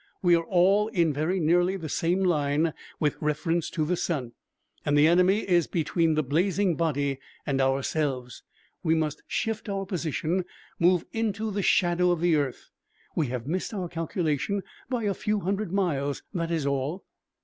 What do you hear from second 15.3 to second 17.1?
hundred miles, that is all."